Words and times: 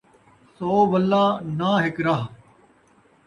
سو 0.55 0.71
ولّا، 0.91 1.23
ناں 1.57 1.77
ہک 1.83 1.97
راہ 2.05 2.23